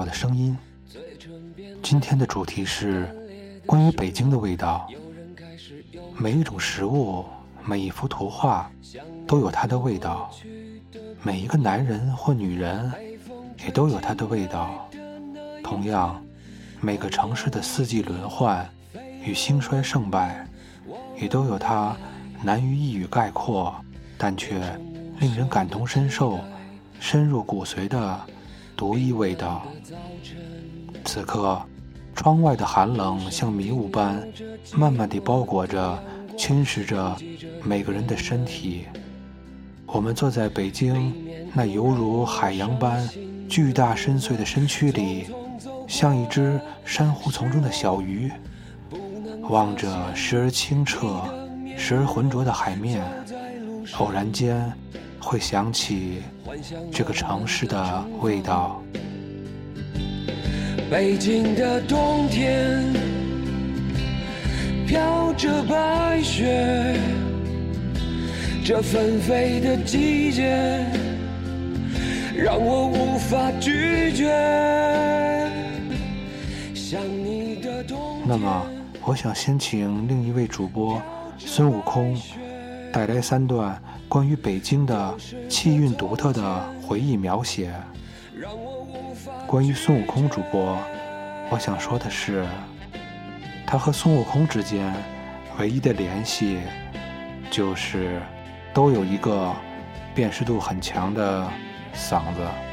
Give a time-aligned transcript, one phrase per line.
[0.00, 0.56] 道的声音。
[1.82, 3.06] 今天的主题是
[3.66, 4.88] 关于北京的味道。
[6.16, 7.26] 每一种食物，
[7.66, 8.70] 每一幅图画，
[9.26, 10.30] 都有它的味道。
[11.22, 12.90] 每一个男人或女人，
[13.62, 14.88] 也都有它的味道。
[15.62, 16.18] 同样，
[16.80, 18.66] 每个城市的四季轮换
[19.22, 20.48] 与兴衰胜败，
[21.20, 21.94] 也都有它
[22.42, 23.74] 难于一语概括，
[24.16, 24.58] 但却
[25.18, 26.40] 令人感同身受、
[26.98, 28.20] 深入骨髓的
[28.80, 29.66] 独一味道。
[31.04, 31.60] 此刻，
[32.14, 34.26] 窗外的寒冷像迷雾般，
[34.74, 36.02] 慢慢地包裹着、
[36.34, 37.14] 侵蚀着
[37.62, 38.86] 每个人的身体。
[39.84, 41.14] 我们坐在北京
[41.52, 43.06] 那犹如海洋般
[43.50, 45.26] 巨大深邃的身躯里，
[45.86, 48.32] 像一只珊瑚丛中的小鱼，
[49.42, 51.22] 望着时而清澈、
[51.76, 53.04] 时而浑浊的海面，
[53.98, 54.72] 偶然间
[55.20, 56.22] 会想起
[56.90, 58.82] 这个城市的味道。
[60.90, 62.92] 北京的冬天
[64.86, 66.98] 飘着白雪。
[68.62, 70.84] 这纷飞的季节
[72.36, 74.30] 让我无法拒绝。
[76.72, 78.66] 想你的冬那么，
[79.04, 81.02] 我想先请另一位主播
[81.38, 82.14] 孙悟空
[82.92, 85.14] 带来三段关于北京的
[85.48, 87.72] 气韵独特的回忆描写。
[89.46, 90.78] 关于孙悟空主播，
[91.50, 92.46] 我想说的是，
[93.66, 94.94] 他和孙悟空之间
[95.58, 96.58] 唯一的联系
[97.50, 98.20] 就是。
[98.72, 99.52] 都有一个
[100.14, 101.44] 辨识度很强的
[101.92, 102.69] 嗓子。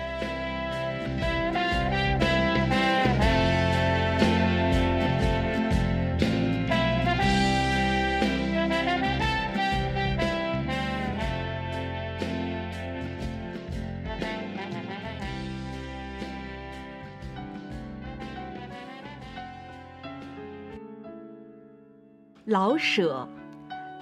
[22.48, 23.28] 老舍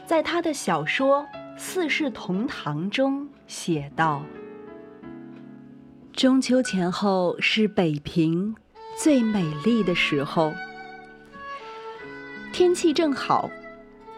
[0.05, 1.25] 在他的小说。
[1.57, 4.21] 《四世同堂》中写道
[6.11, 8.53] ：“中秋前后是北平
[9.01, 10.53] 最美丽的时候，
[12.51, 13.49] 天气正好，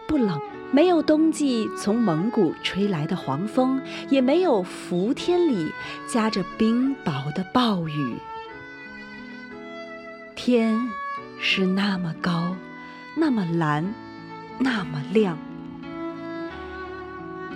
[0.08, 0.38] 不冷，
[0.72, 5.72] 没有冬季从蒙古吹来的黄风，也没有伏天里
[6.08, 8.16] 夹着冰雹的暴雨。
[10.34, 10.76] 天
[11.38, 12.56] 是那么高，
[13.16, 13.94] 那么蓝，
[14.58, 15.38] 那么亮。”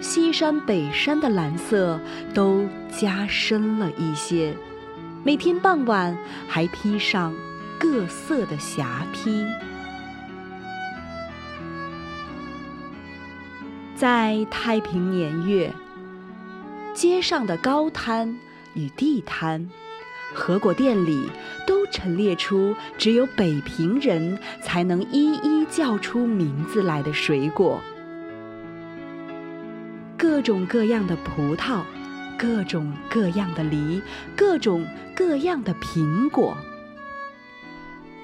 [0.01, 2.01] 西山北山的蓝色
[2.35, 4.57] 都加深了一些，
[5.23, 6.17] 每天傍晚
[6.49, 7.33] 还披上
[7.79, 9.47] 各色的霞披。
[13.95, 15.73] 在太平年月，
[16.93, 18.37] 街上的高摊
[18.75, 19.71] 与地摊、
[20.35, 21.29] 合果店里，
[21.67, 27.81] 都陈列出只有北平人才能一一叫出名字来的水果。
[30.17, 31.83] 各种各样的葡萄，
[32.39, 34.01] 各种各样的梨，
[34.37, 36.57] 各种各样的苹果，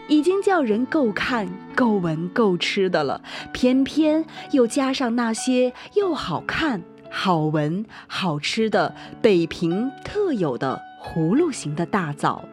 [0.09, 3.21] 已经叫人够看、够闻、够吃的了。
[3.53, 12.45] 偏偏又加上那些又好看、好闻、好吃的北平特有的葫芦形的大枣，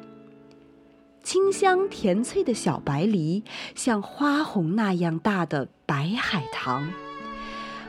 [1.21, 3.43] 清香甜脆的小白梨，
[3.75, 6.89] 像花红那样大的白海棠。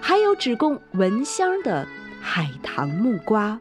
[0.00, 1.86] 还有只供闻香的
[2.20, 3.60] 海棠木瓜，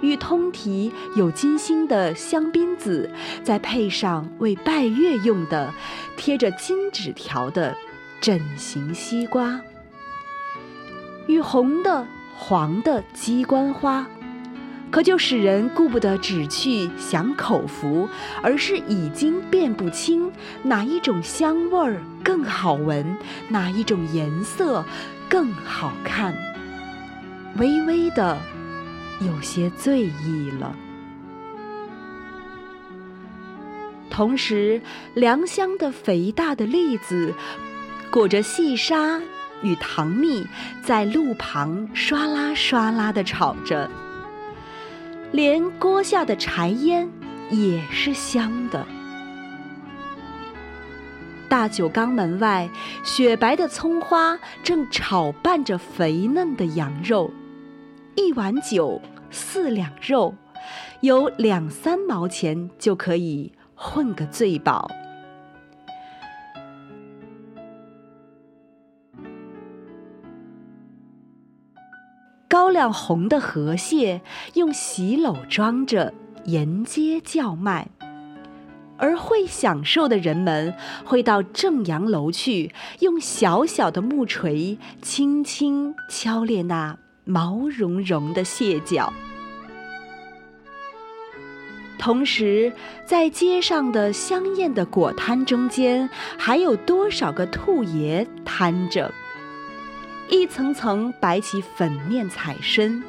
[0.00, 3.08] 与通体有金星的香槟子，
[3.44, 5.72] 再配上为拜月用的
[6.16, 7.76] 贴着金纸条的
[8.20, 9.60] 整形西瓜，
[11.28, 12.04] 与红的、
[12.36, 14.08] 黄的鸡冠花，
[14.90, 18.08] 可就使人顾不得只去享口福，
[18.42, 20.30] 而是已经辨不清
[20.62, 23.16] 哪一种香味儿更好闻，
[23.48, 24.84] 哪一种颜色。
[25.28, 26.32] 更好看，
[27.56, 28.38] 微微的
[29.20, 30.72] 有些醉意了。
[34.08, 34.80] 同时，
[35.14, 37.34] 良乡的肥大的栗子，
[38.08, 39.20] 裹着细沙
[39.62, 40.46] 与糖蜜，
[40.84, 43.90] 在路旁唰啦唰啦的炒着，
[45.32, 47.08] 连锅下的柴烟
[47.50, 48.86] 也是香的。
[51.48, 52.68] 大酒缸门外，
[53.04, 57.30] 雪白的葱花正炒拌着肥嫩的羊肉，
[58.16, 59.00] 一碗酒
[59.30, 60.34] 四两肉，
[61.02, 64.90] 有两三毛钱就可以混个醉饱。
[72.76, 74.20] 亮红的河蟹
[74.52, 76.12] 用洗篓装着，
[76.44, 77.88] 沿街叫卖。
[78.98, 89.10] 而会享受的人们，会到正阳楼去，用小小的木锤轻轻敲裂那毛茸茸的蟹脚。
[91.98, 92.70] 同时，
[93.06, 99.10] 在街上的香艳的果摊中间，还有多少个兔爷摊着，
[100.28, 103.02] 一层层摆起粉面彩身，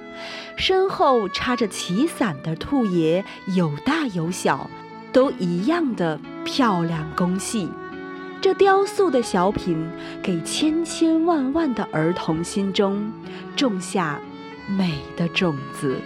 [0.56, 3.24] 身后插着旗伞的兔爷
[3.56, 4.69] 有大有小。
[5.14, 7.68] 都一样的漂亮工细，
[8.40, 9.90] 这雕塑的小品
[10.22, 13.12] 给千千万万的儿童心中
[13.56, 14.20] 种下
[14.68, 16.00] 美的种子。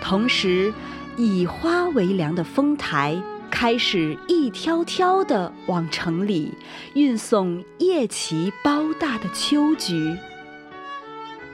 [0.00, 0.72] 同时，
[1.16, 3.20] 以花为梁的丰台
[3.58, 6.52] 开始一挑挑的往城里
[6.92, 10.14] 运送叶旗包大的秋菊。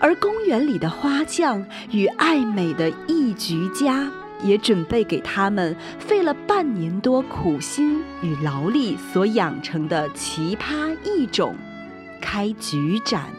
[0.01, 4.11] 而公园里的花匠与爱美的艺菊家，
[4.43, 11.55] 也准备给他们费了半年多苦心与劳力所养成的奇葩异种
[12.21, 13.31] 开菊展。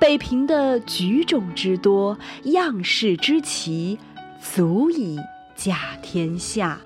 [0.00, 4.00] 北平的菊种之多，样式之奇，
[4.42, 5.16] 足以
[5.56, 6.78] 甲天下。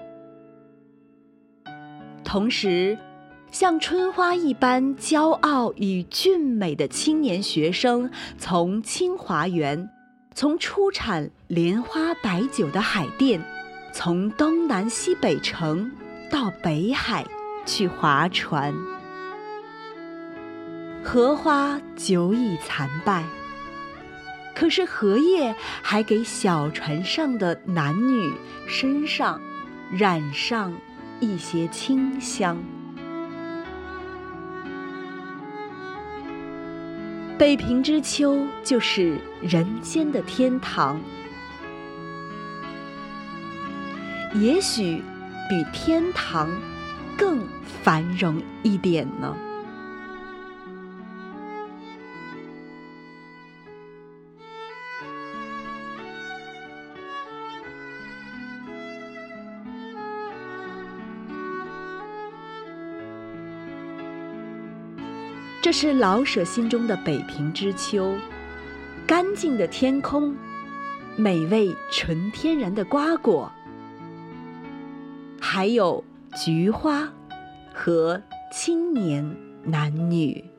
[2.24, 2.96] 同时。
[3.52, 8.08] 像春花一般骄傲与俊美的青年学生，
[8.38, 9.90] 从清华园，
[10.36, 13.42] 从出产莲花白酒的海淀，
[13.92, 15.90] 从东南西北城
[16.30, 17.26] 到北海
[17.66, 18.72] 去划船。
[21.02, 23.24] 荷花久已残败，
[24.60, 28.30] 可是荷叶还给小船上的男女
[28.68, 29.40] 身上
[29.90, 30.70] 染上
[31.18, 32.62] 一些清香。
[37.38, 41.00] 北平之秋就是人间的天堂，
[44.34, 45.02] 也许
[45.48, 46.50] 比天堂
[47.16, 47.48] 更
[47.82, 49.34] 繁荣一点呢。
[65.70, 68.16] 这是老舍心中的北平之秋，
[69.06, 70.34] 干净的天空，
[71.14, 73.52] 美味纯天然的瓜果，
[75.40, 76.02] 还有
[76.34, 77.08] 菊花
[77.72, 78.20] 和
[78.52, 80.49] 青年男女。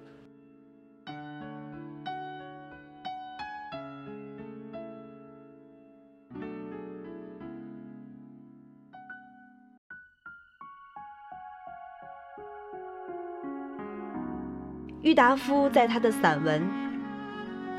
[15.03, 16.61] 郁达夫在他的散文《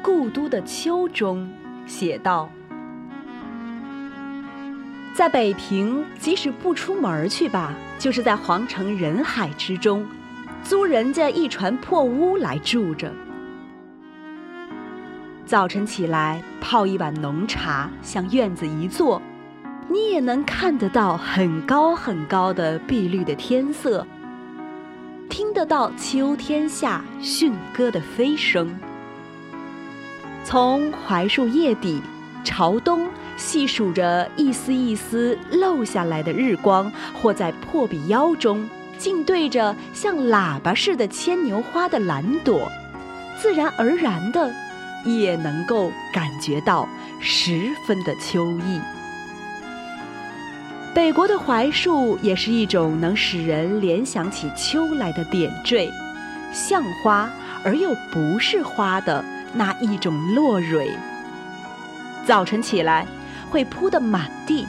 [0.02, 1.48] 故都的秋》中
[1.86, 2.50] 写道
[5.14, 10.04] ：“在北平，即使不出门去吧，就是在皇城人海之中，
[10.64, 13.12] 租人家一船破屋来住着。
[15.46, 19.22] 早晨起来泡一碗浓茶，向院子一坐，
[19.88, 24.04] 你也能看得到很高很高的碧绿的天色。”
[25.62, 28.76] 得到秋天下驯鸽的飞声，
[30.44, 32.02] 从槐树叶底
[32.42, 42.68] 朝东细数着一丝一丝漏下来的日光，或在破壁腰中竟对着像喇叭似的牵牛花的蓝朵，
[43.40, 44.52] 自然而然的
[45.04, 46.88] 也能够感觉到
[47.20, 48.80] 十分的秋意。
[50.94, 55.90] 北国的槐树也是一种能使人联想起秋来的点缀，
[56.52, 57.30] 像花
[57.64, 60.90] 而又不是花的那一种落蕊。
[62.26, 63.06] 早晨起来
[63.50, 64.66] 会铺得满地，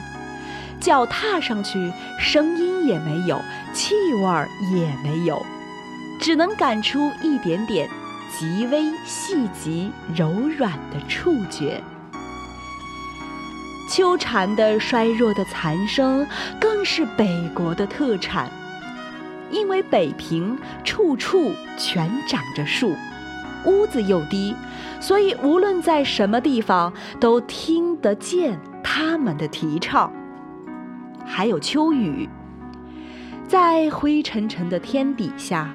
[0.80, 3.38] 脚踏上去声音也没有，
[3.74, 5.44] 气味儿也没有，
[6.18, 7.86] 只能感出一点点
[8.38, 11.82] 极微细极柔软的触觉。
[13.96, 16.26] 秋蝉的衰弱的残声，
[16.60, 18.50] 更是北国的特产。
[19.52, 22.92] 因为北平处处全长着树，
[23.64, 24.52] 屋子又低，
[24.98, 30.12] 所以无论在什么地方都听得见他们的啼唱。
[31.24, 32.28] 还有秋雨，
[33.46, 35.72] 在灰沉沉的天底下，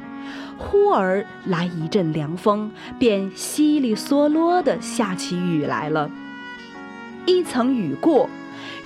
[0.58, 6.12] 忽而来一阵凉风，便稀里嗦啰地下起雨来了。
[7.30, 8.28] 一层雨过，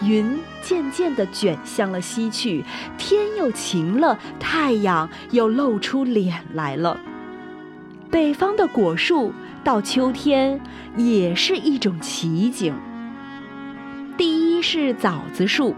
[0.01, 2.65] 云渐渐地卷向了西去，
[2.97, 6.99] 天又晴了，太阳又露出脸来了。
[8.11, 9.33] 北方的果树
[9.63, 10.59] 到秋天
[10.97, 12.75] 也是一种奇景。
[14.17, 15.73] 第一是枣子树，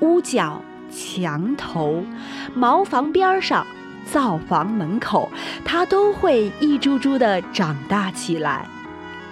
[0.00, 2.04] 屋角、墙头、
[2.52, 3.64] 茅房边上、
[4.04, 5.30] 灶房门口，
[5.64, 8.66] 它都会一株株的长大起来，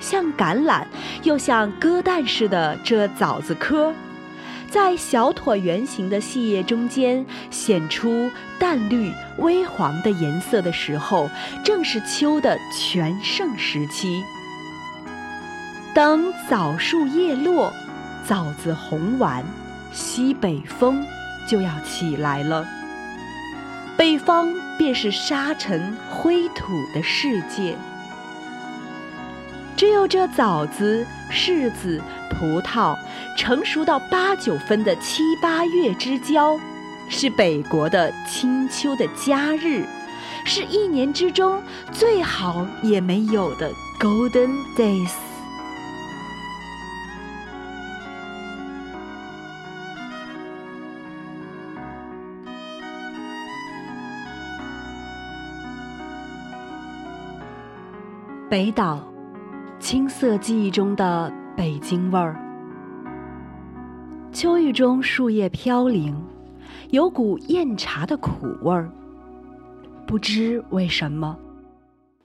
[0.04, 0.84] 像橄榄
[1.22, 3.90] 又像鸽蛋似的这枣子壳。
[4.70, 11.30] 在小椭圆形的细叶中间显出淡绿、微黄的颜色的时候，
[11.64, 14.22] 正是秋的全盛时期。
[15.94, 17.72] 等枣树叶落，
[18.26, 19.42] 枣子红完，
[19.92, 21.06] 西北风
[21.48, 22.66] 就要起来了。
[23.96, 27.76] 北方便是沙尘灰土的世界。
[29.76, 32.00] 只有这枣子、柿子、
[32.30, 32.96] 葡萄
[33.36, 36.58] 成熟到八九分的七八月之交，
[37.08, 39.84] 是北国的清秋的佳日，
[40.44, 41.60] 是一年之中
[41.92, 45.12] 最好也没有的 Golden Days。
[58.48, 59.13] 北岛。
[59.84, 62.34] 青涩记忆中的北京味儿。
[64.32, 66.16] 秋雨中，树叶飘零，
[66.88, 68.90] 有股酽茶的苦味儿。
[70.06, 71.38] 不知为什么，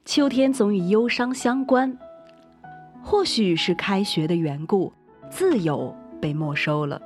[0.05, 1.97] 秋天总与忧伤相关。
[3.03, 4.93] 或许是开学的缘故，
[5.29, 7.01] 自由被没收了。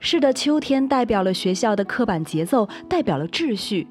[0.00, 3.88] 是的，秋天代表了学校的刻板节奏，代表了秩序。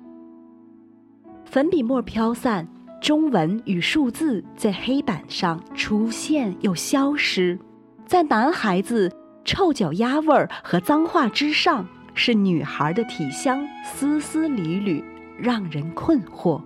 [1.43, 2.67] 粉笔墨飘散。
[3.04, 7.60] 中文与数字在黑板上出现又消失，
[8.06, 9.12] 在男孩子
[9.44, 15.04] 臭脚丫味儿和脏话之上，是女孩的体香丝丝缕缕，
[15.38, 16.62] 让人困惑。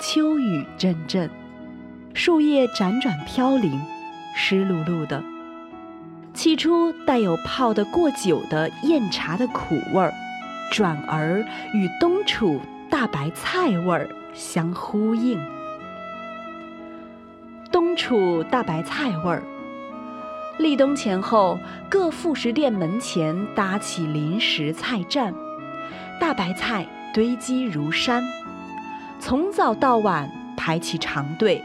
[0.00, 1.28] 秋雨阵阵，
[2.14, 3.78] 树叶辗转飘零，
[4.34, 5.22] 湿漉漉的。
[6.32, 10.14] 起初带有泡得过久的酽茶的苦味儿，
[10.70, 14.08] 转而与冬储大白菜味儿。
[14.34, 15.38] 相呼应，
[17.70, 19.42] 冬储大白菜味儿。
[20.58, 21.58] 立冬前后，
[21.90, 25.34] 各副食店门前搭起临时菜站，
[26.18, 28.24] 大白菜堆积如山，
[29.18, 31.62] 从早到晚排起长队，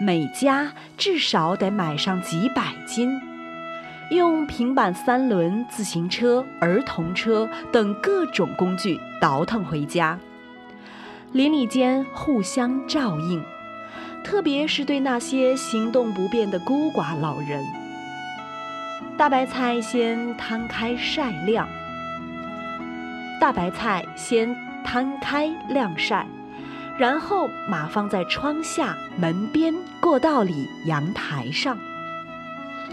[0.00, 3.20] 每家至少得买上几百斤，
[4.10, 10.16] 用平板三轮、自行车、儿童车等各种工具倒腾回家。
[11.34, 13.42] 邻里间互相照应，
[14.22, 17.60] 特别是对那些行动不便的孤寡老人。
[19.16, 21.68] 大白菜先摊开晒晾，
[23.40, 26.24] 大白菜先摊开晾晒，
[26.96, 31.76] 然后码放在窗下、门边、过道里、阳台上，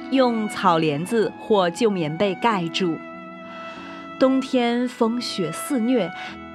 [0.09, 2.97] 用草帘子或旧棉被盖住。
[4.19, 6.11] 冬天风雪肆虐。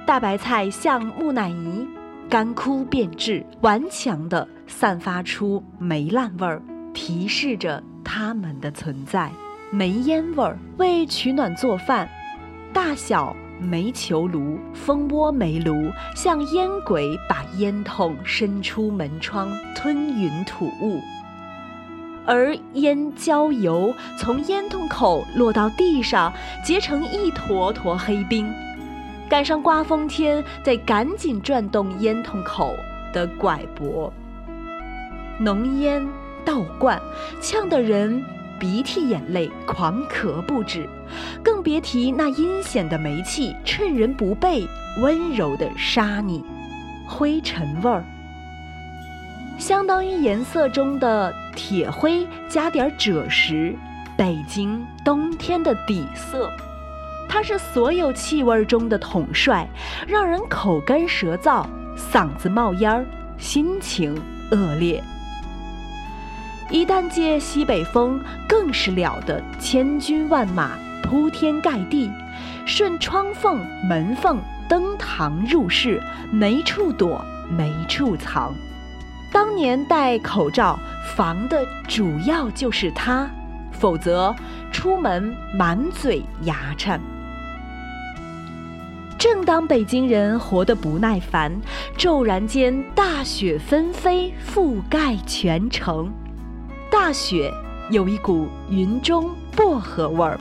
[0.07, 1.85] 大白菜像木乃伊，
[2.29, 6.61] 干枯变质，顽强地散发出霉烂味儿，
[6.93, 9.29] 提示着它们的存在。
[9.69, 12.07] 煤烟味儿，为取暖做饭，
[12.71, 21.01] 大小煤球炉、蜂窝煤炉，像烟鬼把烟筒伸出门窗，吞云吐雾。
[22.25, 26.31] 而烟焦油从烟筒口落到地上，
[26.63, 28.49] 结成一坨坨黑冰。
[29.29, 32.73] 赶上刮风天，得赶紧转动烟筒口
[33.13, 34.11] 的拐脖，
[35.37, 36.07] 浓烟
[36.45, 36.99] 倒灌，
[37.41, 38.23] 呛得人
[38.57, 40.87] 鼻涕眼泪狂咳不止，
[41.43, 44.65] 更别提那阴险的煤气趁人不备，
[45.01, 46.43] 温柔地杀你。
[47.05, 48.03] 灰尘味儿，
[49.59, 53.75] 相当于颜色中的铁灰加点赭石，
[54.17, 56.49] 北京冬天的底色。
[57.29, 59.67] 它是所有气味中的统帅，
[60.07, 61.65] 让人口干舌燥、
[61.95, 63.05] 嗓子冒烟儿、
[63.37, 64.19] 心情
[64.51, 65.03] 恶劣。
[66.69, 70.71] 一旦借西北风，更是了得，千军万马
[71.03, 72.11] 铺天盖地，
[72.65, 78.53] 顺窗缝、门缝登堂入室，没处躲，没处藏。
[79.31, 80.79] 当年戴口罩
[81.15, 83.29] 防的主要就是它，
[83.71, 84.35] 否则
[84.71, 86.99] 出门满嘴牙颤。
[89.17, 91.51] 正当北京人活得不耐烦，
[91.97, 96.11] 骤然间大雪纷飞，覆盖全城。
[96.91, 97.51] 大雪
[97.89, 100.39] 有一股云中薄荷味儿，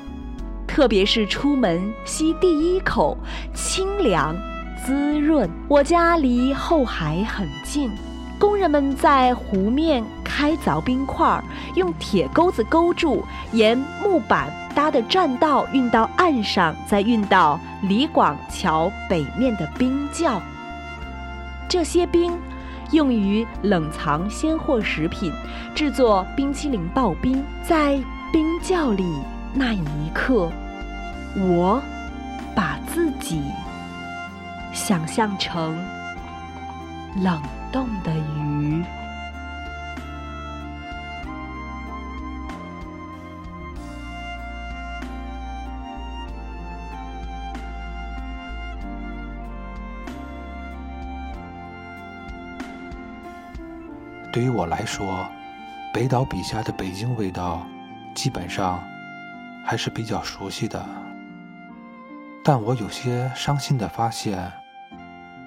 [0.66, 3.16] 特别是出门吸第一口，
[3.54, 4.36] 清凉
[4.84, 5.48] 滋润。
[5.68, 7.90] 我家离后海很近，
[8.38, 10.04] 工人们在湖面
[10.36, 11.42] 开凿冰块，
[11.76, 20.38] 用铁钩子勾住，沿木板搭的栈道运到岸上，再运到李广桥北面的冰窖。
[21.70, 22.38] 这些冰
[22.90, 25.32] 用于冷藏鲜货食品，
[25.74, 27.42] 制作冰淇淋刨冰。
[27.66, 27.98] 在
[28.30, 29.06] 冰窖里
[29.54, 30.52] 那一刻，
[31.34, 31.80] 我
[32.54, 33.40] 把自己
[34.74, 35.74] 想象成
[37.22, 37.40] 冷
[37.72, 38.84] 冻的鱼。
[54.36, 55.26] 对于我来说，
[55.94, 57.66] 北岛笔下的北京味道，
[58.14, 58.84] 基本上
[59.64, 60.86] 还是比较熟悉的。
[62.44, 64.52] 但我有些伤心的发现，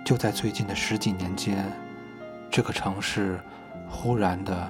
[0.03, 1.63] 就在最近的十几年间，
[2.49, 3.39] 这个城市
[3.87, 4.67] 忽然的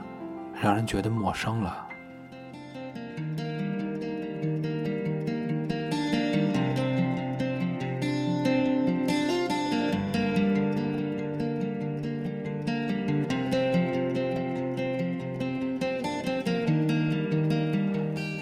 [0.62, 1.88] 让人觉得陌生了。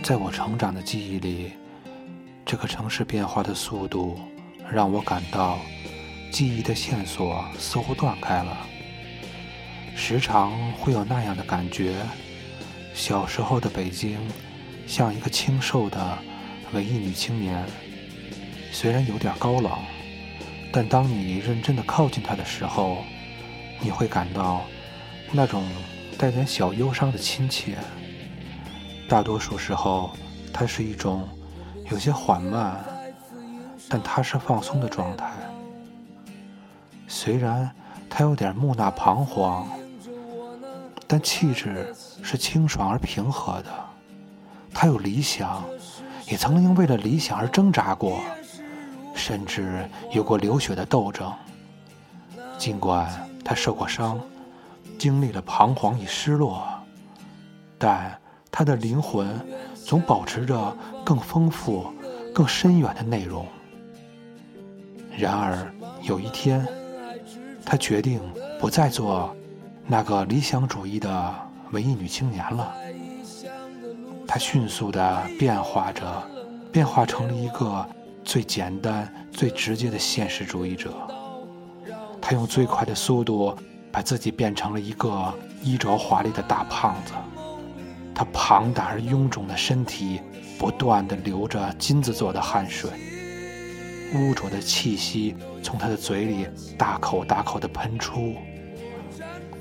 [0.08, 1.52] 在我成长的记忆里，
[2.46, 4.18] 这个城市变化的速度
[4.72, 5.60] 让我感到
[6.32, 8.58] 记忆的线索似乎断开了。
[9.98, 11.94] 时常会有那样的感觉：
[12.94, 14.18] 小时候的北京
[14.88, 16.18] 像一个清瘦的
[16.72, 17.66] 文艺女青年，
[18.72, 19.70] 虽然有点高冷，
[20.72, 23.04] 但当你认真的靠近她的时候，
[23.82, 24.64] 你会感到
[25.34, 25.68] 那种
[26.18, 27.78] 带点小忧伤的亲切。
[29.10, 30.12] 大多数时候，
[30.54, 31.28] 它是一种
[31.90, 32.84] 有些缓慢，
[33.88, 35.32] 但它是放松的状态。
[37.08, 37.72] 虽然
[38.10, 39.66] 它有点木讷彷徨，
[41.08, 43.72] 但气质是清爽而平和的。
[44.74, 45.64] 他有理想，
[46.28, 48.20] 也曾经为了理想而挣扎过，
[49.16, 51.34] 甚至有过流血的斗争。
[52.58, 53.10] 尽管
[53.44, 54.20] 他受过伤，
[55.00, 56.68] 经历了彷徨与失落，
[57.80, 58.20] 但。
[58.58, 59.40] 他的灵魂
[59.76, 61.94] 总保持着更丰富、
[62.34, 63.46] 更深远的内容。
[65.16, 66.68] 然而有一天，
[67.64, 68.20] 他决定
[68.60, 69.36] 不再做
[69.86, 71.36] 那个理想主义的
[71.70, 72.74] 文艺女青年了。
[74.28, 76.04] 他迅速地变化着，
[76.72, 77.88] 变化成了一个
[78.24, 80.92] 最简单、最直接的现实主义者。
[82.20, 83.56] 他用最快的速度
[83.92, 87.14] 把自己变成了一个衣着华丽的大胖子。
[88.18, 90.20] 他庞大而臃肿的身体
[90.58, 92.90] 不断地流着金子做的汗水，
[94.16, 96.48] 污浊的气息从他的嘴里
[96.80, 98.34] 大口大口地喷出。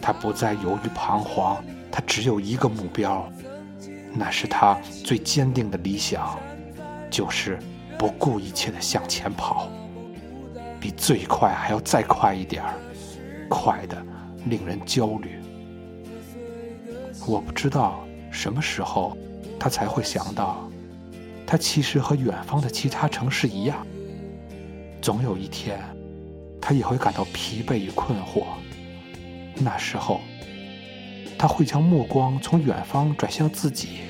[0.00, 3.30] 他不再犹豫彷徨，他只有一个目标，
[4.14, 6.38] 那是他最坚定的理想，
[7.10, 7.58] 就是
[7.98, 9.68] 不顾一切地向前跑，
[10.80, 12.72] 比最快还要再快一点儿，
[13.50, 14.02] 快的
[14.46, 15.42] 令人焦虑。
[17.26, 18.05] 我不知道。
[18.36, 19.16] 什么时候，
[19.58, 20.70] 他才会想到，
[21.46, 23.84] 他其实和远方的其他城市一样。
[25.00, 25.80] 总有一天，
[26.60, 28.44] 他也会感到疲惫与困惑。
[29.54, 30.20] 那时候，
[31.38, 34.00] 他会将目光从远方转向自己，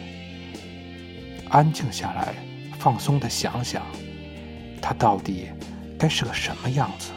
[1.48, 2.34] 安静下来，
[2.80, 3.80] 放松的想想，
[4.82, 5.46] 他到底
[5.96, 7.12] 该是个什么样子？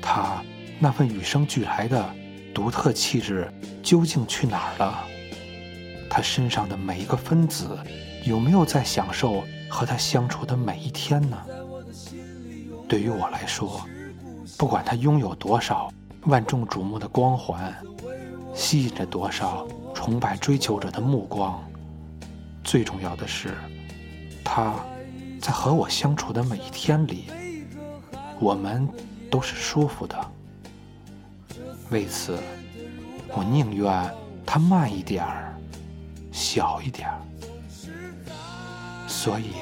[0.00, 0.42] 他
[0.78, 2.14] 那份与生俱来的
[2.54, 5.06] 独特气质究竟去哪儿了？
[6.14, 7.74] 他身上的每一个分子，
[8.22, 11.38] 有没有在享受和他相处的每一天呢？
[12.86, 13.80] 对于我来说，
[14.58, 15.90] 不管他拥有多少
[16.24, 17.74] 万众瞩目的光环，
[18.54, 21.64] 吸引着多少崇拜追求者的目光，
[22.62, 23.54] 最重要的是，
[24.44, 24.74] 他
[25.40, 27.30] 在和我相处的每一天里，
[28.38, 28.86] 我们
[29.30, 30.14] 都是舒服的。
[31.88, 32.38] 为此，
[33.28, 35.41] 我宁愿他慢一点儿。
[36.32, 37.08] 小一点，
[39.06, 39.52] 所以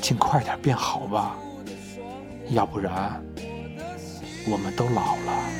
[0.00, 1.36] 尽快点变好吧，
[2.48, 3.22] 要不然
[4.50, 5.52] 我们都老了。